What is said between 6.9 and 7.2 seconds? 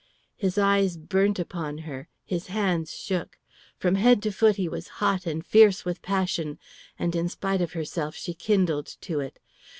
and